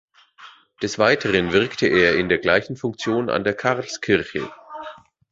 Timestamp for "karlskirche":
3.53-4.51